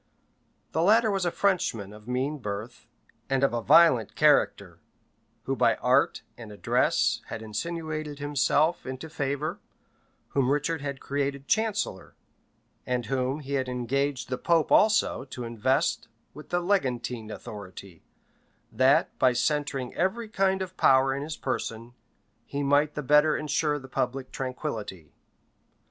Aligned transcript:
The 0.71 0.81
latter 0.81 1.11
was 1.11 1.27
a 1.27 1.31
Frenchman 1.31 1.93
of 1.93 2.07
mean 2.07 2.39
birth, 2.39 2.87
and 3.29 3.43
of 3.43 3.53
a 3.53 3.61
violent 3.61 4.15
character; 4.15 4.79
who 5.43 5.55
by 5.55 5.75
art 5.75 6.23
and 6.39 6.51
address 6.51 7.21
had 7.27 7.43
insinuated 7.43 8.17
himself 8.17 8.83
into 8.87 9.11
favor, 9.11 9.59
whom 10.29 10.49
Richard 10.49 10.81
had 10.81 11.01
created 11.01 11.47
chancellor, 11.47 12.15
and 12.83 13.05
whom 13.05 13.41
he 13.41 13.53
had 13.53 13.69
engaged 13.69 14.29
the 14.29 14.39
pope 14.39 14.71
also 14.71 15.23
to 15.25 15.43
invest 15.43 16.07
with 16.33 16.49
the 16.49 16.61
legantine 16.61 17.29
authority, 17.29 18.03
that, 18.71 19.15
by 19.19 19.33
centring 19.33 19.93
every 19.93 20.29
kind 20.29 20.63
of 20.63 20.77
power 20.77 21.13
in 21.13 21.21
his 21.21 21.37
person, 21.37 21.93
he 22.43 22.63
might 22.63 22.95
the 22.95 23.03
better 23.03 23.37
insure 23.37 23.77
the 23.77 23.87
public 23.87 24.31
tranquillity. 24.31 25.13